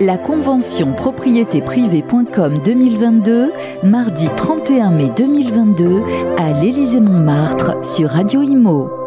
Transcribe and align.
La 0.00 0.16
convention 0.16 0.94
propriétéprivée.com 0.94 2.58
2022, 2.64 3.52
mardi 3.82 4.28
31 4.34 4.92
mai 4.92 5.10
2022, 5.14 6.02
à 6.38 6.58
l'Élysée-Montmartre 6.58 7.84
sur 7.84 8.08
Radio 8.08 8.40
Imo. 8.40 8.99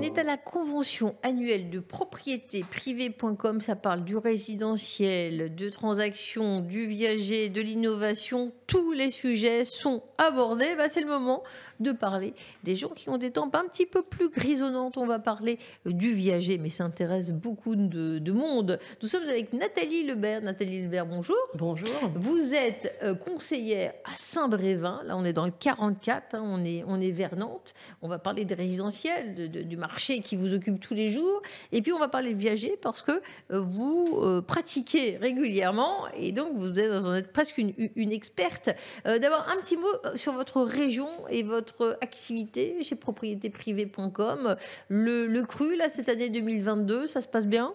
On 0.00 0.02
est 0.02 0.16
à 0.16 0.22
la 0.22 0.38
convention 0.38 1.14
annuelle 1.22 1.68
de 1.68 1.78
propriété 1.78 2.64
privée.com. 2.64 3.60
Ça 3.60 3.76
parle 3.76 4.02
du 4.02 4.16
résidentiel, 4.16 5.54
de 5.54 5.68
transactions, 5.68 6.62
du 6.62 6.86
viager, 6.86 7.50
de 7.50 7.60
l'innovation. 7.60 8.50
Tous 8.66 8.92
les 8.92 9.10
sujets 9.10 9.66
sont 9.66 10.02
abordés. 10.16 10.74
Bah, 10.78 10.88
c'est 10.88 11.02
le 11.02 11.06
moment 11.06 11.42
de 11.80 11.92
parler 11.92 12.32
des 12.64 12.76
gens 12.76 12.88
qui 12.88 13.10
ont 13.10 13.18
des 13.18 13.30
tempes 13.30 13.54
un 13.54 13.64
petit 13.64 13.84
peu 13.84 14.02
plus 14.02 14.30
grisonnantes. 14.30 14.96
On 14.96 15.04
va 15.04 15.18
parler 15.18 15.58
du 15.84 16.14
viager, 16.14 16.56
mais 16.56 16.70
ça 16.70 16.84
intéresse 16.84 17.30
beaucoup 17.32 17.76
de, 17.76 18.32
monde. 18.32 18.78
Nous 19.02 19.08
sommes 19.08 19.28
avec 19.28 19.52
Nathalie 19.52 20.06
Lebert. 20.06 20.40
Nathalie 20.40 20.80
Lebert, 20.80 21.04
bonjour. 21.04 21.36
Bonjour. 21.56 21.90
Vous 22.14 22.54
êtes 22.54 22.96
euh, 23.02 23.14
conseillère 23.14 23.92
à 24.10 24.14
Saint-Brévin. 24.14 25.02
Là, 25.04 25.14
on 25.18 25.26
est 25.26 25.34
dans 25.34 25.44
le 25.44 25.52
44. 25.52 26.36
Hein. 26.36 26.42
on, 26.42 26.64
est, 26.64 26.84
on 26.88 26.98
est 27.02 27.10
vers 27.10 27.36
Nantes. 27.36 27.74
On 28.00 28.08
va 28.08 28.18
parler 28.18 28.46
des 28.46 28.54
résidentiels, 28.54 29.50
du 29.50 29.76
marché 29.76 29.89
qui 29.96 30.36
vous 30.36 30.54
occupe 30.54 30.80
tous 30.80 30.94
les 30.94 31.10
jours. 31.10 31.42
Et 31.72 31.82
puis, 31.82 31.92
on 31.92 31.98
va 31.98 32.08
parler 32.08 32.34
de 32.34 32.38
viager 32.38 32.78
parce 32.80 33.02
que 33.02 33.12
euh, 33.50 33.60
vous 33.60 34.20
euh, 34.22 34.40
pratiquez 34.40 35.16
régulièrement 35.18 36.08
et 36.16 36.32
donc 36.32 36.54
vous 36.54 36.70
vous 36.70 37.14
êtes 37.14 37.32
presque 37.32 37.58
une, 37.58 38.12
experte. 38.12 38.70
D'abord, 39.04 39.46
un 39.48 39.60
petit 39.60 39.76
mot 39.76 40.16
sur 40.16 40.32
votre 40.32 40.62
région 40.62 41.08
et 41.28 41.42
votre 41.42 41.98
activité 42.00 42.82
chez 42.82 42.96
propriétéprivée.com. 42.96 44.56
Le, 44.88 45.42
cru, 45.42 45.76
là, 45.76 45.88
cette 45.88 46.08
année 46.08 46.30
2022, 46.30 47.06
ça 47.06 47.20
se 47.20 47.28
passe 47.28 47.46
bien? 47.46 47.74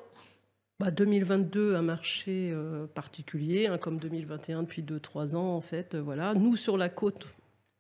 Bah 0.79 0.91
2022, 0.91 1.75
un 1.75 1.81
marché 1.81 2.51
euh, 2.51 2.85
particulier, 2.87 3.67
hein, 3.67 3.77
comme 3.77 3.97
2021 3.97 4.63
depuis 4.63 4.83
2-3 4.83 5.35
ans, 5.35 5.55
en 5.55 5.61
fait. 5.61 5.95
Euh, 5.95 6.01
voilà. 6.01 6.33
Nous, 6.33 6.57
sur 6.57 6.77
la 6.77 6.89
côte, 6.89 7.27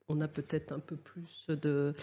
on 0.07 0.21
a 0.21 0.29
peut-être 0.29 0.71
un 0.71 0.79
peu 0.79 0.95
plus 0.95 1.47
de. 1.49 1.93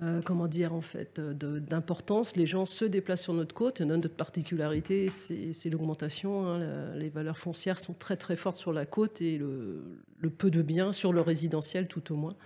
Euh, 0.00 0.22
comment 0.22 0.48
dire, 0.48 0.72
en 0.72 0.80
fait, 0.80 1.20
d'importance. 1.20 2.36
Les 2.36 2.46
gens 2.46 2.64
se 2.64 2.86
déplacent 2.86 3.22
sur 3.22 3.34
notre 3.34 3.54
côte. 3.54 3.82
notre 3.82 4.08
particularité, 4.08 5.10
c'est 5.10 5.70
l'augmentation. 5.70 6.46
Hein. 6.46 6.94
les 6.94 7.10
valeurs 7.10 7.36
foncières 7.36 7.78
sont 7.78 7.92
très, 7.92 8.16
très 8.16 8.36
fortes 8.36 8.56
sur 8.56 8.72
la 8.72 8.86
côte 8.86 9.20
et 9.20 9.36
le, 9.36 10.00
le 10.18 10.30
peu 10.30 10.50
de 10.50 10.62
biens 10.62 10.92
sur 10.92 11.12
le 11.12 11.20
résidentiel, 11.20 11.88
tout 11.88 12.12
au 12.12 12.16
moins 12.16 12.36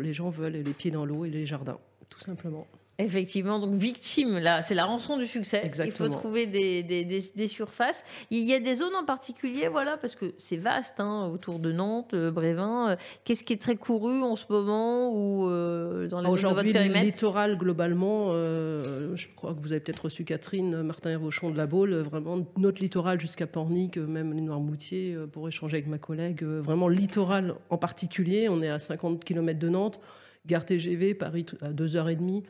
les 0.00 0.12
gens 0.12 0.30
veulent 0.30 0.52
les 0.52 0.74
pieds 0.74 0.90
dans 0.90 1.04
l'eau 1.04 1.24
et 1.24 1.30
les 1.30 1.46
jardins, 1.46 1.78
tout 2.08 2.18
simplement. 2.18 2.66
Effectivement, 3.00 3.60
donc 3.60 3.74
victime, 3.74 4.38
là, 4.38 4.60
c'est 4.60 4.74
la 4.74 4.84
rançon 4.84 5.18
du 5.18 5.26
succès. 5.26 5.60
Exactement. 5.64 6.08
Il 6.08 6.12
faut 6.12 6.18
trouver 6.18 6.46
des, 6.48 6.82
des, 6.82 7.46
surfaces. 7.46 8.02
Il 8.32 8.42
y 8.42 8.52
a 8.52 8.58
des 8.58 8.74
zones 8.74 8.94
en 9.00 9.04
particulier, 9.04 9.68
voilà, 9.68 9.96
parce 9.96 10.16
que 10.16 10.34
c'est 10.36 10.56
vaste, 10.56 10.98
hein, 10.98 11.30
autour 11.32 11.60
de 11.60 11.70
Nantes, 11.70 12.14
euh, 12.14 12.32
Brévin. 12.32 12.90
Euh, 12.90 12.96
qu'est-ce 13.22 13.44
qui 13.44 13.52
est 13.52 13.62
très 13.62 13.76
couru 13.76 14.20
en 14.22 14.34
ce 14.34 14.46
moment 14.50 15.12
ou 15.12 15.46
euh, 15.46 16.08
dans 16.08 16.20
les 16.22 16.28
zones 16.28 16.50
de 16.50 16.56
votre 16.56 16.72
périmètre 16.72 16.98
le 16.98 17.06
littoral, 17.06 17.56
globalement, 17.56 18.32
je 18.32 19.28
crois 19.36 19.54
que 19.54 19.60
vous 19.60 19.70
avez 19.70 19.80
peut-être 19.80 20.06
reçu 20.06 20.24
Catherine 20.24 20.82
Martin 20.82 21.16
Rochon 21.18 21.50
de 21.50 21.56
la 21.56 21.66
Baule, 21.66 21.94
vraiment 21.94 22.44
notre 22.56 22.82
littoral 22.82 23.20
jusqu'à 23.20 23.46
Pornic, 23.46 23.96
même 23.96 24.32
les 24.32 24.40
Noirmoutiers, 24.40 25.16
pour 25.30 25.46
échanger 25.46 25.76
avec 25.76 25.86
ma 25.86 25.98
collègue. 25.98 26.42
vraiment, 26.42 26.88
le 26.88 26.96
littoral 26.96 27.54
en 27.70 27.78
particulier, 27.78 28.48
on 28.48 28.60
est 28.60 28.70
à 28.70 28.80
50 28.80 29.24
km 29.24 29.56
de 29.56 29.68
Nantes, 29.68 30.00
gare 30.46 30.64
TGV, 30.64 31.14
Paris 31.14 31.46
à 31.60 31.70
2h30 31.70 32.42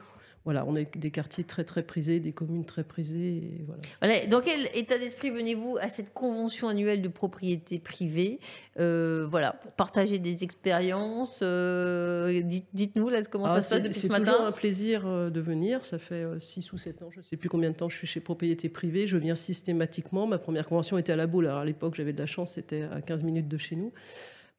voilà, 0.49 0.65
on 0.67 0.75
est 0.77 0.97
des 0.97 1.11
quartiers 1.11 1.45
très 1.45 1.63
très 1.63 1.83
prisés, 1.83 2.21
des 2.21 2.33
communes 2.33 2.65
très 2.65 2.83
prisées. 2.83 3.67
voilà. 3.67 4.27
Dans 4.29 4.41
quel 4.41 4.71
état 4.73 4.97
d'esprit 4.97 5.29
venez-vous 5.29 5.77
à 5.79 5.91
cette 5.91 6.15
convention 6.15 6.69
annuelle 6.69 7.03
de 7.03 7.09
propriété 7.09 7.79
privée 7.79 8.41
euh, 8.81 9.27
Voilà, 9.31 9.53
pour 9.53 9.73
partager 9.73 10.19
des 10.19 10.45
expériences. 10.45 11.41
Euh, 11.43 12.41
dites, 12.73 12.97
nous 12.97 13.11
là 13.11 13.21
comment 13.25 13.47
ça 13.47 13.61
se 13.61 13.75
passe 13.75 13.83
depuis 13.83 14.01
ce 14.01 14.09
matin. 14.09 14.25
C'est 14.25 14.31
toujours 14.31 14.47
un 14.47 14.53
plaisir 14.53 15.07
euh, 15.07 15.29
de 15.29 15.41
venir. 15.43 15.85
Ça 15.85 15.99
fait 15.99 16.25
6 16.41 16.73
ou 16.73 16.79
7 16.79 17.03
ans, 17.03 17.11
je 17.11 17.19
ne 17.19 17.25
sais 17.25 17.37
plus 17.37 17.51
combien 17.51 17.69
de 17.69 17.77
temps 17.77 17.91
je 17.91 17.99
suis 17.99 18.07
chez 18.07 18.21
propriété 18.21 18.71
privée. 18.71 19.07
Je 19.07 19.19
viens 19.19 19.35
systématiquement. 19.35 20.27
Ma 20.27 20.39
première 20.39 20.67
convention 20.67 20.97
était 20.97 21.13
à 21.13 21.17
la 21.17 21.27
boule. 21.27 21.47
Alors 21.49 21.61
à 21.61 21.67
l'époque, 21.67 21.95
j'avais 21.95 22.15
de 22.15 22.19
la 22.21 22.25
chance, 22.25 22.53
c'était 22.53 22.85
à 22.91 23.03
15 23.03 23.23
minutes 23.23 23.49
de 23.49 23.59
chez 23.59 23.77
nous. 23.77 23.93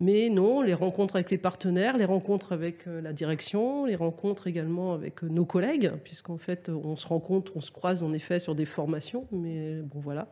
Mais 0.02 0.30
non, 0.30 0.62
les 0.62 0.74
rencontres 0.74 1.18
avec 1.18 1.30
les 1.30 1.38
partenaires, 1.38 1.98
les 1.98 2.06
rencontres 2.06 2.54
avec 2.54 2.88
euh, 2.88 3.02
la 3.02 3.12
direction, 3.12 3.84
les 3.84 3.98
rencontres 3.98 4.48
également 4.48 4.94
avec 4.94 5.26
euh, 5.26 5.28
nos 5.28 5.44
collègues, 5.44 5.92
puisqu'en 6.06 6.38
fait, 6.38 6.70
on 6.70 6.96
se 6.96 7.06
rencontre, 7.06 7.58
on 7.58 7.62
se 7.62 7.72
croise 7.72 8.02
en 8.02 8.14
effet 8.14 8.40
sur 8.40 8.56
des 8.56 8.66
formations, 8.66 9.28
mais 9.34 9.82
bon, 9.82 10.00
voilà. 10.00 10.30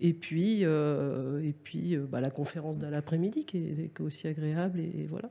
Et 0.00 0.12
puis, 0.12 0.60
euh, 0.62 1.40
et 1.44 1.52
puis 1.52 1.96
bah, 1.96 2.20
la 2.20 2.30
conférence 2.30 2.78
de 2.78 2.88
l'après-midi 2.88 3.44
qui 3.44 3.58
est, 3.58 4.00
aussi 4.00 4.26
agréable, 4.26 4.80
et, 4.80 5.06
voilà. 5.08 5.30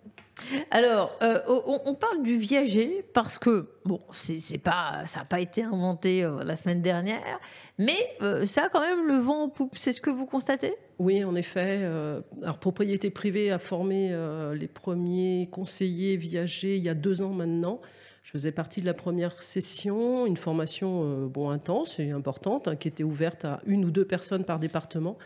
Alors, 0.72 1.18
on, 1.48 1.94
parle 1.94 2.24
du 2.24 2.38
viager 2.38 3.04
parce 3.14 3.38
que, 3.38 3.68
bon, 3.88 4.02
c'est 4.12 4.58
pas, 4.58 5.04
ça 5.08 5.20
n'a 5.20 5.26
pas 5.26 5.40
été 5.40 5.64
inventé 5.64 6.28
la 6.44 6.56
semaine 6.56 6.82
dernière, 6.82 7.40
mais 7.78 7.98
ça 8.46 8.66
a 8.66 8.70
quand 8.70 8.82
même 8.82 9.08
le 9.08 9.18
vent 9.18 9.44
en 9.44 9.50
poupe. 9.50 9.78
C'est 9.78 9.92
ce 9.92 10.02
que 10.02 10.10
vous 10.10 10.26
constatez? 10.26 10.76
Oui, 11.00 11.24
en 11.24 11.36
effet. 11.36 11.80
Euh, 11.82 12.22
alors, 12.42 12.58
Propriété 12.58 13.10
privée 13.10 13.52
a 13.52 13.60
formé 13.60 14.10
euh, 14.12 14.56
les 14.56 14.68
premiers 14.68 15.48
conseillers 15.52 16.18
viagers 16.18 16.78
il 16.78 16.84
y 16.84 16.90
a 16.90 16.96
deux 16.96 17.22
ans 17.22 17.34
maintenant. 17.34 17.82
Je 18.24 18.32
faisais 18.32 18.52
partie 18.52 18.82
de 18.82 18.86
la 18.86 18.94
première 18.94 19.42
session, 19.42 20.26
une 20.26 20.38
formation 20.38 21.04
euh, 21.04 21.28
bon, 21.28 21.50
intense 21.50 22.00
et 22.00 22.12
importante, 22.12 22.68
hein, 22.68 22.76
qui 22.76 22.88
était 22.88 23.04
ouverte 23.04 23.46
à 23.46 23.62
une 23.66 23.86
ou 23.86 23.92
deux 23.92 24.06
personnes 24.06 24.44
par 24.44 24.60
département. 24.60 25.18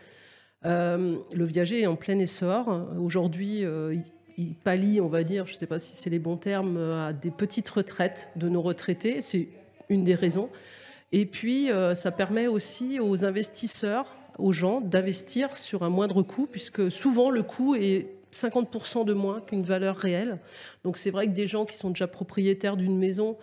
le 0.64 1.46
viager 1.46 1.82
est 1.82 1.88
en 1.88 1.96
plein 1.96 2.20
essor. 2.20 2.88
Aujourd'hui, 3.00 3.64
il 4.38 4.56
pallie, 4.56 5.02
on 5.02 5.08
va 5.08 5.24
dire, 5.24 5.46
je 5.46 5.54
ne 5.54 5.58
sais 5.58 5.68
pas 5.68 5.80
si 5.80 5.96
c'est 5.96 6.10
les 6.10 6.20
bons 6.20 6.38
termes, 6.38 6.78
à 6.78 7.14
des 7.14 7.32
petites 7.32 7.70
retraites 7.70 8.30
de 8.36 8.50
nos 8.50 8.62
retraités. 8.62 9.22
C'est 9.22 9.48
une 9.90 10.04
des 10.04 10.16
raisons. 10.16 10.50
Et 11.12 11.26
puis, 11.26 11.70
ça 11.96 12.12
permet 12.12 12.48
aussi 12.48 13.00
aux 13.00 13.26
investisseurs 13.26 14.16
aux 14.38 14.52
gens 14.52 14.82
d'investir 14.82 15.56
sur 15.58 15.84
un 15.84 15.90
moindre 15.90 16.22
coût, 16.24 16.48
puisque 16.50 16.92
souvent 16.92 17.30
le 17.30 17.44
coût 17.44 17.76
est 17.76 18.08
50% 18.32 19.06
de 19.06 19.14
moins 19.14 19.42
qu'une 19.42 19.64
valeur 19.64 19.96
réelle. 19.98 20.40
Donc 20.84 20.98
c'est 20.98 21.12
vrai 21.12 21.28
que 21.28 21.34
des 21.34 21.48
gens 21.48 21.66
qui 21.66 21.76
sont 21.76 21.90
déjà 21.90 22.08
propriétaires 22.08 22.78
d'une 22.78 22.98
maison 22.98 23.38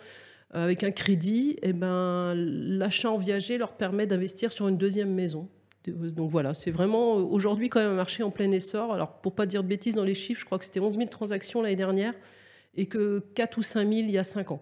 euh, 0.55 0.63
avec 0.63 0.83
un 0.83 0.91
crédit, 0.91 1.57
eh 1.61 1.73
ben, 1.73 2.33
l'achat 2.35 3.11
en 3.11 3.17
viager 3.17 3.57
leur 3.57 3.73
permet 3.73 4.07
d'investir 4.07 4.51
sur 4.51 4.67
une 4.67 4.77
deuxième 4.77 5.13
maison. 5.13 5.47
Donc 5.87 6.29
voilà, 6.29 6.53
c'est 6.53 6.71
vraiment 6.71 7.13
aujourd'hui 7.13 7.69
quand 7.69 7.79
même 7.79 7.91
un 7.91 7.95
marché 7.95 8.23
en 8.23 8.31
plein 8.31 8.51
essor. 8.51 8.93
Alors 8.93 9.13
pour 9.21 9.33
pas 9.33 9.45
dire 9.45 9.63
de 9.63 9.67
bêtises 9.67 9.95
dans 9.95 10.03
les 10.03 10.13
chiffres, 10.13 10.41
je 10.41 10.45
crois 10.45 10.59
que 10.59 10.65
c'était 10.65 10.79
11 10.79 10.97
000 10.97 11.09
transactions 11.09 11.61
l'année 11.61 11.75
dernière 11.75 12.13
et 12.75 12.85
que 12.85 13.23
4 13.35 13.57
ou 13.57 13.63
5 13.63 13.87
000 13.87 13.91
il 13.91 14.11
y 14.11 14.17
a 14.17 14.23
5 14.23 14.51
ans. 14.51 14.61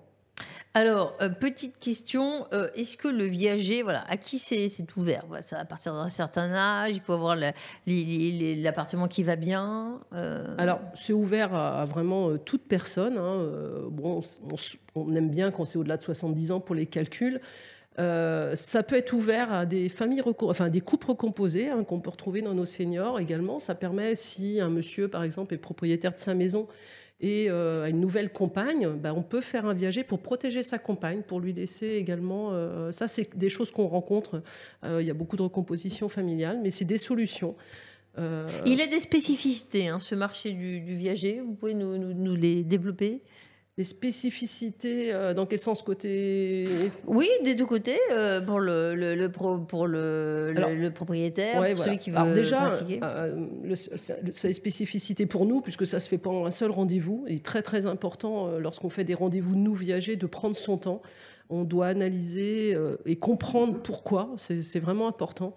Alors, 0.73 1.17
euh, 1.21 1.29
petite 1.29 1.79
question, 1.79 2.45
euh, 2.53 2.69
est-ce 2.75 2.97
que 2.97 3.07
le 3.07 3.23
viager, 3.23 3.81
voilà, 3.81 4.05
à 4.07 4.15
qui 4.15 4.37
c'est 4.37 4.69
ouvert? 4.95 5.23
Ça 5.41 5.57
à 5.57 5.65
partir 5.65 5.93
d'un 5.93 6.07
certain 6.07 6.53
âge, 6.53 6.91
il 6.93 7.01
faut 7.01 7.13
avoir 7.13 7.35
l'appartement 7.35 9.07
qui 9.07 9.23
va 9.23 9.37
bien 9.37 9.99
euh? 10.13 10.53
Alors, 10.59 10.79
c'est 10.93 11.13
ouvert 11.13 11.55
à, 11.55 11.83
vraiment 11.85 12.37
toute 12.37 12.67
personne. 12.67 13.17
Hein, 13.17 13.43
bon, 13.89 14.21
on, 14.93 15.15
aime 15.15 15.31
bien 15.31 15.49
quand 15.49 15.65
c'est 15.65 15.79
au-delà 15.79 15.97
de 15.97 16.03
70 16.03 16.51
ans 16.51 16.59
pour 16.59 16.75
les 16.75 16.85
calculs. 16.85 17.41
Ça 17.97 18.83
peut 18.83 18.95
être 18.95 19.13
ouvert 19.13 19.51
à 19.51 19.65
des 19.65 19.89
familles, 19.89 20.21
enfin 20.41 20.69
des 20.69 20.81
couples 20.81 21.07
recomposés 21.07 21.69
hein, 21.69 21.83
qu'on 21.83 21.99
peut 21.99 22.11
retrouver 22.11 22.41
dans 22.41 22.53
nos 22.53 22.65
seniors 22.65 23.19
également. 23.19 23.59
Ça 23.59 23.75
permet, 23.75 24.15
si 24.15 24.59
un 24.59 24.69
monsieur, 24.69 25.07
par 25.07 25.23
exemple, 25.23 25.53
est 25.53 25.57
propriétaire 25.57 26.13
de 26.13 26.19
sa 26.19 26.33
maison 26.33 26.67
et 27.19 27.47
euh, 27.49 27.85
à 27.85 27.89
une 27.89 27.99
nouvelle 27.99 28.31
compagne, 28.31 28.89
bah, 28.89 29.13
on 29.15 29.23
peut 29.23 29.41
faire 29.41 29.65
un 29.65 29.73
viager 29.73 30.03
pour 30.03 30.19
protéger 30.19 30.61
sa 30.61 30.77
compagne, 30.77 31.23
pour 31.23 31.39
lui 31.39 31.51
laisser 31.51 31.87
également. 31.93 32.49
Euh, 32.51 32.91
ça, 32.91 33.07
c'est 33.07 33.35
des 33.35 33.49
choses 33.49 33.71
qu'on 33.71 33.87
rencontre. 33.87 34.43
Euh, 34.83 35.01
il 35.01 35.07
y 35.07 35.11
a 35.11 35.15
beaucoup 35.15 35.35
de 35.35 35.41
recomposition 35.41 36.09
familiale, 36.09 36.59
mais 36.61 36.69
c'est 36.69 36.85
des 36.85 36.97
solutions. 36.97 37.55
Il 38.65 38.81
a 38.81 38.87
des 38.87 38.99
spécificités, 38.99 39.89
hein, 39.89 39.99
ce 39.99 40.15
marché 40.15 40.51
du, 40.51 40.79
viager. 40.95 41.39
Vous 41.39 41.53
pouvez 41.53 41.75
nous 41.75 42.35
les 42.35 42.63
développer? 42.63 43.21
Les 43.77 43.83
spécificités, 43.83 45.13
euh, 45.13 45.35
dans 45.35 45.45
quel 45.45 45.59
sens 45.59 45.83
côté 45.83 46.67
Oui, 47.05 47.29
des 47.43 47.53
deux 47.53 47.65
côtés, 47.65 47.99
euh, 48.11 48.41
pour 48.41 48.59
le, 48.59 48.95
le, 48.95 49.29
pour 49.29 49.85
le, 49.87 50.51
le, 50.51 50.89
propriétaire, 50.89 51.63
pour 51.75 51.83
celui 51.83 51.99
qui 51.99 52.09
veut 52.09 52.17
Alors 52.17 52.33
déjà, 52.33 52.71
euh, 53.03 53.45
c'est 54.31 54.53
spécificité 54.53 55.27
pour 55.27 55.45
nous, 55.45 55.61
puisque 55.61 55.85
ça 55.85 55.99
se 55.99 56.09
fait 56.09 56.17
pas 56.17 56.31
en 56.31 56.47
un 56.47 56.51
seul 56.51 56.71
rendez-vous. 56.71 57.25
Il 57.27 57.35
est 57.35 57.45
très 57.45 57.61
très 57.61 57.85
important 57.85 58.57
lorsqu'on 58.57 58.89
fait 58.89 59.03
des 59.03 59.13
rendez-vous 59.13 59.53
de 59.53 59.59
nous 59.59 59.75
viager 59.75 60.15
de 60.15 60.25
prendre 60.25 60.55
son 60.55 60.77
temps. 60.77 61.03
On 61.49 61.63
doit 61.63 61.87
analyser 61.87 62.75
et 63.05 63.15
comprendre 63.15 63.79
pourquoi. 63.83 64.33
C'est 64.37 64.79
vraiment 64.79 65.07
important. 65.07 65.53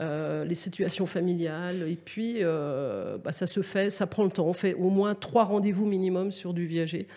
Euh, 0.00 0.44
les 0.44 0.54
situations 0.54 1.06
familiales. 1.06 1.88
Et 1.88 1.96
puis, 1.96 2.36
euh, 2.40 3.18
bah, 3.18 3.32
ça 3.32 3.48
se 3.48 3.62
fait, 3.62 3.90
ça 3.90 4.06
prend 4.06 4.22
le 4.22 4.30
temps. 4.30 4.46
On 4.46 4.52
fait 4.52 4.74
au 4.74 4.90
moins 4.90 5.16
trois 5.16 5.42
rendez-vous 5.42 5.86
minimum 5.86 6.30
sur 6.30 6.54
du 6.54 6.66
viager. 6.66 7.08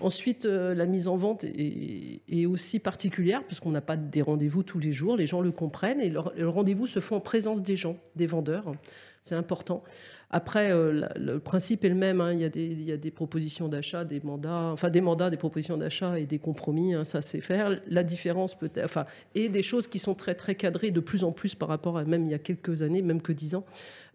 Ensuite, 0.00 0.46
euh, 0.46 0.74
la 0.74 0.86
mise 0.86 1.06
en 1.06 1.18
vente 1.18 1.44
est, 1.44 2.46
aussi 2.46 2.78
particulière, 2.78 3.44
puisqu'on 3.44 3.70
n'a 3.70 3.82
pas 3.82 3.98
des 3.98 4.22
rendez-vous 4.22 4.62
tous 4.62 4.78
les 4.78 4.92
jours. 4.92 5.18
Les 5.18 5.26
gens 5.26 5.42
le 5.42 5.52
comprennent 5.52 6.00
et 6.00 6.08
le, 6.08 6.48
rendez-vous 6.48 6.86
se 6.86 7.00
fait 7.00 7.14
en 7.14 7.20
présence 7.20 7.62
des 7.62 7.76
gens, 7.76 7.98
des 8.16 8.26
vendeurs. 8.26 8.72
C'est 9.22 9.34
important. 9.34 9.82
Après, 10.30 10.72
euh, 10.72 11.06
le 11.16 11.40
principe 11.40 11.84
est 11.84 11.88
le 11.88 11.94
même. 11.94 12.20
Hein. 12.20 12.32
Il, 12.32 12.40
y 12.40 12.92
a 12.92 12.96
des, 12.96 13.10
propositions 13.10 13.68
d'achat, 13.68 14.04
des 14.04 14.20
mandats, 14.20 14.70
enfin 14.72 14.88
des 14.88 15.00
mandats, 15.00 15.28
des 15.28 15.36
propositions 15.36 15.76
d'achat 15.76 16.18
et 16.18 16.24
des 16.24 16.38
compromis. 16.38 16.94
Hein, 16.94 17.04
ça, 17.04 17.20
c'est 17.20 17.40
faire. 17.40 17.80
La 17.88 18.02
différence 18.02 18.56
peut-être, 18.56 18.84
enfin, 18.84 19.04
et 19.34 19.48
des 19.48 19.62
choses 19.62 19.88
qui 19.88 19.98
sont 19.98 20.14
très 20.14 20.34
très 20.34 20.54
cadrées 20.54 20.90
de 20.90 21.00
plus 21.00 21.24
en 21.24 21.32
plus 21.32 21.54
par 21.54 21.68
rapport 21.68 21.98
à 21.98 22.04
même 22.04 22.22
il 22.24 22.30
y 22.30 22.34
a 22.34 22.38
quelques 22.38 22.82
années, 22.82 23.02
même 23.02 23.20
que 23.20 23.32
dix 23.32 23.54
ans. 23.54 23.64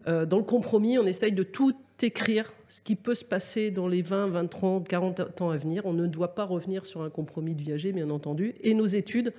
Euh, 0.08 0.26
dans 0.26 0.38
le 0.38 0.44
compromis, 0.44 0.98
on 0.98 1.06
essaye 1.06 1.32
de 1.32 1.42
tout 1.42 1.74
écrire, 2.02 2.52
ce 2.68 2.80
qui 2.80 2.96
peut 2.96 3.14
se 3.14 3.24
passer 3.24 3.70
dans 3.70 3.88
les 3.88 4.02
20, 4.02 4.28
20, 4.28 4.46
30, 4.46 4.88
40 4.88 5.40
ans 5.40 5.50
à 5.50 5.56
venir. 5.56 5.86
On 5.86 5.92
ne 5.92 6.06
doit 6.06 6.34
pas 6.34 6.44
revenir 6.44 6.86
sur 6.86 7.02
un 7.02 7.10
compromis 7.10 7.54
de 7.54 7.62
viager, 7.62 7.92
bien 7.92 8.10
entendu. 8.10 8.54
Et 8.62 8.74
nos 8.74 8.86
études 8.86 9.32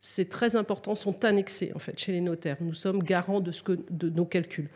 c'est 0.00 0.28
très 0.28 0.56
important, 0.56 0.94
sont 0.94 1.24
annexées 1.24 1.72
en 1.74 1.78
fait 1.78 1.98
chez 1.98 2.12
les 2.12 2.20
notaires. 2.20 2.56
Nous 2.60 2.74
sommes 2.74 3.02
garants 3.02 3.40
de, 3.40 3.50
ce 3.50 3.62
que, 3.62 3.78
de 3.90 4.08
nos 4.08 4.24
calculs. 4.24 4.70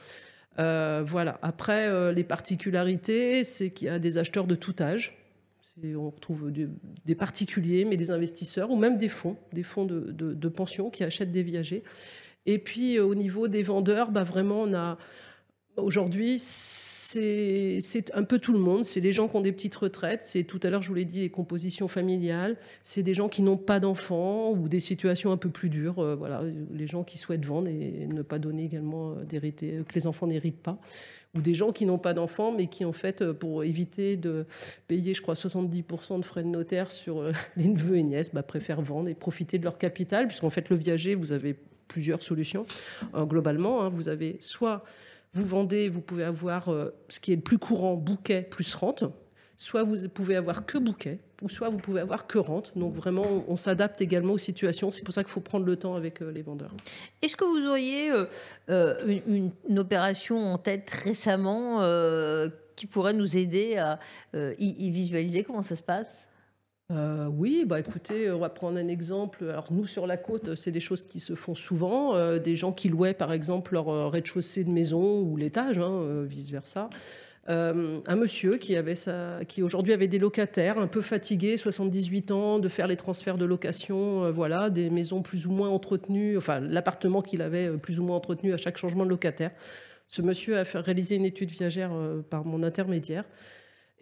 Euh, 0.58 1.02
voilà. 1.04 1.38
Après, 1.42 1.88
euh, 1.88 2.12
les 2.12 2.24
particularités, 2.24 3.44
c'est 3.44 3.70
qu'il 3.70 3.86
y 3.86 3.90
a 3.90 3.98
des 3.98 4.18
acheteurs 4.18 4.46
de 4.46 4.54
tout 4.54 4.74
âge. 4.80 5.16
On 5.82 6.10
retrouve 6.10 6.52
des 6.52 7.14
particuliers, 7.14 7.86
mais 7.86 7.96
des 7.96 8.10
investisseurs 8.10 8.70
ou 8.70 8.76
même 8.76 8.98
des 8.98 9.08
fonds, 9.08 9.38
des 9.54 9.62
fonds 9.62 9.86
de, 9.86 10.12
de, 10.12 10.48
pension 10.48 10.90
qui 10.90 11.02
achètent 11.02 11.32
des 11.32 11.42
viagers. 11.42 11.82
Et 12.44 12.58
puis, 12.58 12.98
euh, 12.98 13.04
au 13.06 13.14
niveau 13.14 13.48
des 13.48 13.62
vendeurs, 13.62 14.10
bah, 14.10 14.24
vraiment, 14.24 14.62
on 14.62 14.74
a 14.74 14.98
Aujourd'hui, 15.78 16.36
c'est 16.38 17.80
un 18.12 18.24
peu 18.24 18.38
tout 18.38 18.52
le 18.52 18.58
monde. 18.58 18.84
C'est 18.84 19.00
les 19.00 19.12
gens 19.12 19.26
qui 19.26 19.36
ont 19.36 19.40
des 19.40 19.52
petites 19.52 19.74
retraites. 19.74 20.22
C'est 20.22 20.44
tout 20.44 20.60
à 20.62 20.68
l'heure, 20.68 20.82
je 20.82 20.88
vous 20.88 20.94
l'ai 20.94 21.06
dit, 21.06 21.20
les 21.20 21.30
compositions 21.30 21.88
familiales. 21.88 22.58
C'est 22.82 23.02
des 23.02 23.14
gens 23.14 23.30
qui 23.30 23.40
n'ont 23.40 23.56
pas 23.56 23.80
d'enfants 23.80 24.50
ou 24.50 24.68
des 24.68 24.80
situations 24.80 25.32
un 25.32 25.38
peu 25.38 25.48
plus 25.48 25.70
dures. 25.70 25.98
Euh, 25.98 26.14
voilà, 26.14 26.42
les 26.74 26.86
gens 26.86 27.04
qui 27.04 27.16
souhaitent 27.16 27.46
vendre 27.46 27.68
et 27.68 28.06
ne 28.06 28.20
pas 28.20 28.38
donner 28.38 28.64
également 28.64 29.12
euh, 29.12 29.24
d'hériter, 29.24 29.76
euh, 29.78 29.82
que 29.82 29.94
les 29.94 30.06
enfants 30.06 30.26
n'héritent 30.26 30.62
pas. 30.62 30.78
Ou 31.34 31.40
des 31.40 31.54
gens 31.54 31.72
qui 31.72 31.86
n'ont 31.86 31.98
pas 31.98 32.12
d'enfants, 32.12 32.52
mais 32.52 32.66
qui, 32.66 32.84
en 32.84 32.92
fait, 32.92 33.32
pour 33.32 33.64
éviter 33.64 34.18
de 34.18 34.44
payer, 34.88 35.14
je 35.14 35.22
crois, 35.22 35.34
70% 35.34 36.20
de 36.20 36.24
frais 36.24 36.42
de 36.42 36.48
notaire 36.48 36.90
sur 36.90 37.24
les 37.56 37.68
neveux 37.68 37.96
et 37.96 38.02
nièces, 38.02 38.34
bah, 38.34 38.42
préfèrent 38.42 38.82
vendre 38.82 39.08
et 39.08 39.14
profiter 39.14 39.56
de 39.56 39.64
leur 39.64 39.78
capital. 39.78 40.26
Puisqu'en 40.26 40.50
fait, 40.50 40.68
le 40.68 40.76
viager, 40.76 41.14
vous 41.14 41.32
avez 41.32 41.56
plusieurs 41.88 42.22
solutions. 42.22 42.66
globalement, 43.14 43.82
hein. 43.82 43.88
vous 43.90 44.08
avez 44.08 44.36
soit 44.40 44.82
vous 45.34 45.46
vendez, 45.46 45.88
vous 45.88 46.00
pouvez 46.00 46.24
avoir 46.24 46.68
euh, 46.68 46.94
ce 47.08 47.18
qui 47.20 47.32
est 47.32 47.36
le 47.36 47.42
plus 47.42 47.58
courant, 47.58 47.94
bouquet 47.94 48.42
plus 48.42 48.74
rente. 48.74 49.04
Soit 49.56 49.84
vous 49.84 50.08
pouvez 50.08 50.36
avoir 50.36 50.66
que 50.66 50.76
bouquet, 50.76 51.20
ou 51.40 51.48
soit 51.48 51.68
vous 51.68 51.78
pouvez 51.78 52.00
avoir 52.00 52.26
que 52.26 52.38
rente. 52.38 52.76
Donc 52.76 52.94
vraiment, 52.94 53.44
on 53.48 53.56
s'adapte 53.56 54.00
également 54.00 54.34
aux 54.34 54.38
situations. 54.38 54.90
C'est 54.90 55.04
pour 55.04 55.14
ça 55.14 55.22
qu'il 55.22 55.32
faut 55.32 55.40
prendre 55.40 55.64
le 55.64 55.76
temps 55.76 55.94
avec 55.94 56.20
euh, 56.20 56.30
les 56.30 56.42
vendeurs. 56.42 56.74
Est-ce 57.22 57.36
que 57.36 57.44
vous 57.44 57.68
auriez 57.68 58.10
euh, 58.68 59.20
une, 59.26 59.78
opération 59.78 60.38
en 60.38 60.58
tête 60.58 60.90
récemment 60.90 61.80
qui 62.76 62.86
pourrait 62.86 63.12
nous 63.12 63.36
aider 63.36 63.76
à 63.76 64.00
y 64.34 64.90
visualiser 64.90 65.44
comment 65.44 65.62
ça 65.62 65.76
se 65.76 65.82
passe? 65.82 66.28
Euh, 66.92 67.26
oui, 67.26 67.64
bah 67.66 67.80
écoutez, 67.80 68.30
on 68.30 68.38
va 68.38 68.50
prendre 68.50 68.78
un 68.78 68.88
exemple. 68.88 69.44
Alors 69.48 69.72
nous 69.72 69.86
sur 69.86 70.06
la 70.06 70.16
côte, 70.16 70.54
c'est 70.56 70.70
des 70.70 70.80
choses 70.80 71.02
qui 71.02 71.20
se 71.20 71.34
font 71.34 71.54
souvent. 71.54 72.14
Euh, 72.16 72.38
des 72.38 72.54
gens 72.54 72.72
qui 72.72 72.88
louaient 72.88 73.14
par 73.14 73.32
exemple 73.32 73.72
leur 73.72 73.88
euh, 73.88 74.08
rez-de-chaussée 74.08 74.64
de 74.64 74.70
maison 74.70 75.20
ou 75.20 75.36
l'étage, 75.36 75.78
hein, 75.78 76.24
vice 76.24 76.50
versa. 76.50 76.90
un 77.46 78.16
monsieur 78.16 78.58
qui 78.58 78.76
avait 78.76 78.94
qui 79.48 79.62
aujourd'hui 79.62 79.92
avait 79.92 80.06
des 80.06 80.18
locataires 80.18 80.78
un 80.78 80.86
peu 80.86 81.00
fatigués, 81.00 81.56
78 81.56 82.30
ans, 82.30 82.58
de 82.58 82.68
faire 82.68 82.86
les 82.86 82.96
transferts 82.96 83.38
de 83.38 83.46
location, 83.46 84.30
voilà, 84.30 84.68
des 84.68 84.90
maisons 84.90 85.22
plus 85.22 85.46
ou 85.46 85.50
moins 85.50 85.70
entretenues, 85.70 86.36
enfin 86.36 86.60
l'appartement 86.60 87.22
qu'il 87.22 87.42
avait 87.42 87.70
plus 87.78 88.00
ou 88.00 88.04
moins 88.04 88.16
entretenu 88.16 88.52
à 88.52 88.56
chaque 88.58 88.76
changement 88.76 89.04
de 89.04 89.10
locataire. 89.10 89.50
Ce 90.08 90.20
monsieur 90.20 90.58
a 90.58 90.64
fait 90.64 90.78
réaliser 90.78 91.16
une 91.16 91.24
étude 91.24 91.50
viagère 91.50 91.90
par 92.28 92.44
mon 92.44 92.62
intermédiaire. 92.62 93.24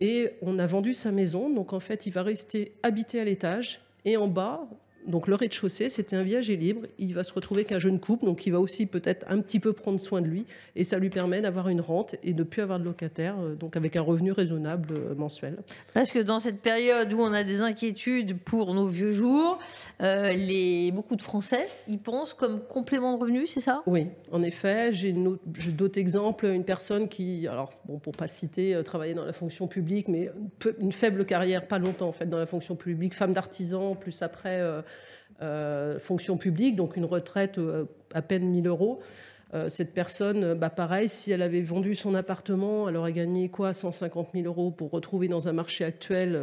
Et 0.01 0.31
on 0.41 0.59
a 0.59 0.67
vendu 0.67 0.95
sa 0.95 1.13
maison, 1.13 1.51
donc 1.51 1.73
en 1.73 1.81
fait, 1.81 2.07
il 2.07 2.13
va 2.13 2.23
rester 2.23 2.73
habité 2.83 3.21
à 3.21 3.25
l'étage. 3.25 3.81
Et 4.05 4.17
en 4.17 4.29
bas, 4.29 4.67
donc 5.07 5.27
le 5.27 5.35
rez-de-chaussée, 5.35 5.89
c'était 5.89 6.17
un 6.17 6.23
viager 6.23 6.57
libre. 6.57 6.83
Il 6.99 7.15
va 7.15 7.25
se 7.25 7.33
retrouver 7.33 7.65
qu'un 7.65 7.79
jeune 7.79 8.01
couple, 8.01 8.25
donc 8.25 8.47
il 8.47 8.51
va 8.51 8.61
aussi 8.61 8.87
peut-être 8.87 9.27
un 9.29 9.41
petit 9.41 9.61
peu 9.61 9.73
prendre 9.73 10.01
soin 10.01 10.21
de 10.21 10.27
lui. 10.27 10.47
Et 10.77 10.85
ça 10.85 10.99
lui 10.99 11.11
permet 11.11 11.41
d'avoir 11.41 11.69
une 11.69 11.81
rente 11.81 12.17
et 12.23 12.33
de 12.33 12.39
ne 12.39 12.45
plus 12.45 12.63
avoir 12.63 12.79
de 12.79 12.85
locataire, 12.85 13.37
euh, 13.41 13.55
donc 13.55 13.77
avec 13.77 13.97
un 13.97 14.03
revenu 14.03 14.33
raisonnable 14.33 14.89
euh, 14.93 15.15
mensuel. 15.15 15.59
Parce 15.95 16.11
que 16.11 16.19
dans 16.19 16.39
cette 16.39 16.61
période 16.61 17.13
où 17.13 17.21
on 17.21 17.33
a 17.33 17.45
des 17.45 17.61
inquiétudes 17.61 18.39
pour 18.39 18.75
nos 18.75 18.87
vieux 18.87 19.13
jours, 19.13 19.59
euh, 20.03 20.33
les, 20.33 20.91
beaucoup 20.93 21.17
de 21.17 21.23
Français 21.23 21.69
y 21.89 21.97
pensent 21.97 22.35
comme 22.35 22.61
complément 22.61 23.15
de 23.15 23.21
revenu, 23.21 23.47
c'est 23.47 23.61
ça? 23.61 23.83
Oui, 23.87 24.09
en 24.33 24.43
effet. 24.43 24.93
J'ai 24.93 25.13
d'autres 25.13 25.99
exemples. 25.99 26.47
Une 26.47 26.65
personne 26.65 27.09
qui, 27.09 27.47
alors 27.47 27.73
bon, 27.87 27.99
pour 27.99 28.13
pas 28.13 28.27
citer, 28.27 28.81
travaillait 28.85 29.15
dans 29.15 29.25
la 29.25 29.33
fonction 29.33 29.67
publique, 29.69 30.09
mais 30.09 30.31
une 30.79 30.93
faible 30.93 31.25
carrière, 31.25 31.67
pas 31.67 31.79
longtemps 31.79 32.09
en 32.09 32.13
fait 32.13 32.27
dans 32.27 32.39
la 32.39 32.47
fonction 32.47 32.77
publique, 32.77 33.15
femme 33.15 33.33
d'artisan, 33.33 33.95
plus 33.95 34.23
après 34.23 34.61
euh, 34.61 34.83
fonction 36.01 36.37
publique, 36.37 36.77
donc 36.77 36.97
une 36.97 37.05
retraite 37.05 37.59
euh, 37.59 37.87
à 38.13 38.23
peine 38.23 38.45
1000 38.45 38.67
euros. 38.67 39.01
Euh, 39.53 39.69
cette 39.69 39.95
personne, 39.95 40.55
bah 40.55 40.71
pareil, 40.71 41.09
si 41.09 41.33
elle 41.33 41.43
avait 41.43 41.63
vendu 41.63 41.95
son 41.95 42.15
appartement, 42.15 42.89
elle 42.89 42.97
aurait 42.97 43.13
gagné 43.13 43.49
quoi 43.49 43.73
150 43.73 44.29
000 44.35 44.47
euros 44.47 44.71
pour 44.71 44.91
retrouver 44.91 45.29
dans 45.29 45.49
un 45.49 45.53
marché 45.53 45.85
actuel 45.85 46.41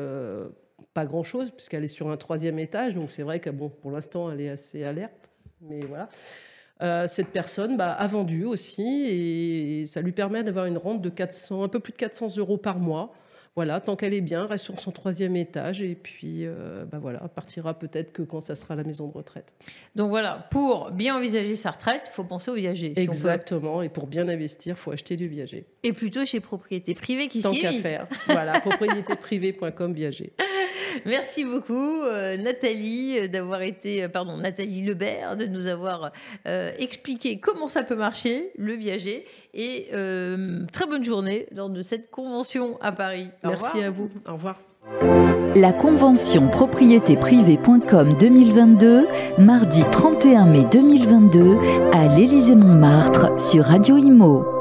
pas 0.94 1.06
grand-chose, 1.06 1.52
puisqu'elle 1.52 1.84
est 1.84 1.88
sur 1.88 2.10
un 2.10 2.18
troisième 2.18 2.60
étage. 2.60 2.96
Donc 2.96 3.12
c'est 3.12 3.24
vrai 3.24 3.40
que 3.40 3.50
bon, 3.50 3.70
pour 3.70 3.92
l'instant, 3.92 4.32
elle 4.32 4.42
est 4.42 4.50
assez 4.50 4.84
alerte. 4.84 5.30
Mais 5.62 5.80
voilà. 5.82 7.08
cette 7.08 7.30
personne 7.30 7.78
bah, 7.78 7.94
a 7.94 8.08
vendu 8.08 8.44
aussi 8.46 9.08
et 9.08 9.86
ça 9.86 10.02
lui 10.02 10.12
permet 10.12 10.44
d'avoir 10.44 10.66
une 10.66 10.78
rente 10.78 11.02
de 11.02 11.10
400, 11.10 11.64
un 11.64 11.70
peu 11.70 11.80
plus 11.80 11.94
de 11.94 11.98
400 11.98 12.38
euros 12.38 12.58
par 12.58 12.80
mois 12.80 13.14
voilà, 13.58 13.82
tant 13.82 13.96
qu'elle 13.96 14.14
est 14.14 14.22
bien, 14.22 14.46
reste 14.46 14.66
sur 14.66 14.80
son 14.80 14.92
troisième 14.92 15.36
étage 15.36 15.82
et 15.82 15.96
puis 15.96 16.46
euh, 16.46 16.86
bah 16.86 17.00
voilà, 17.02 17.22
partira 17.22 17.74
peut-être 17.74 18.14
que 18.14 18.22
quand 18.22 18.40
ça 18.40 18.54
sera 18.54 18.76
la 18.76 18.84
maison 18.84 19.08
de 19.08 19.14
retraite. 19.14 19.56
Donc 19.96 20.10
voilà, 20.10 20.48
pour 20.52 20.92
bien 20.92 21.18
envisager 21.18 21.56
sa 21.56 21.72
retraite, 21.72 22.04
il 22.06 22.12
faut 22.12 22.24
penser 22.24 22.52
au 22.52 22.54
viager. 22.54 22.94
Exactement, 22.96 23.82
et 23.82 23.90
pour 23.90 24.06
bien 24.06 24.30
investir, 24.30 24.76
il 24.76 24.80
faut 24.80 24.92
acheter 24.92 25.16
du 25.16 25.28
viager. 25.28 25.66
Et 25.82 25.92
plutôt 25.92 26.24
chez 26.24 26.40
propriété 26.40 26.94
privée 26.94 27.30
qui 27.30 27.42
Tant 27.42 27.52
qu'à 27.52 27.72
faire. 27.72 28.06
voilà, 28.28 28.60
propriétéprivée.com 28.60 29.92
viager. 29.92 30.34
Merci 31.06 31.46
beaucoup, 31.46 32.02
euh, 32.02 32.38
Nathalie, 32.38 33.18
euh, 33.18 33.28
d'avoir 33.28 33.62
été, 33.62 34.04
euh, 34.04 34.10
pardon, 34.10 34.38
Nathalie 34.38 34.84
Lebert, 34.84 35.38
de 35.38 35.46
nous 35.46 35.68
avoir 35.68 36.12
expliqué 36.80 37.40
comment 37.40 37.68
ça 37.68 37.84
peut 37.84 37.96
marcher, 37.96 38.52
le 38.58 38.74
viager. 38.74 39.26
Et 39.54 39.88
très 40.72 40.86
bonne 40.88 41.04
journée 41.04 41.48
lors 41.54 41.70
de 41.70 41.82
cette 41.82 42.10
convention 42.10 42.78
à 42.82 42.92
Paris. 42.92 43.30
Merci 43.44 43.82
à 43.84 43.90
vous. 43.90 44.10
Au 44.28 44.34
revoir. 44.34 44.60
La 45.56 45.74
convention 45.74 46.48
propriétéprivée.com 46.50 48.14
2022, 48.20 49.08
mardi 49.40 49.84
31 49.92 50.46
mai 50.46 50.66
2022, 50.72 51.58
à 51.94 52.16
l'Élysée-Montmartre 52.16 53.40
sur 53.40 53.66
Radio 53.66 53.98
Imo. 53.98 54.57